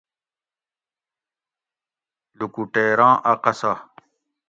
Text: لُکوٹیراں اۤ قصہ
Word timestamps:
لُکوٹیراں 2.37 3.15
اۤ 3.31 3.35
قصہ 3.43 3.73